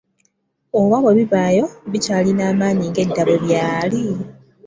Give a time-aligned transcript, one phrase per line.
[0.79, 4.01] Oba bwe bibaayo bikyalina amaanyi ng’edda bwe byali?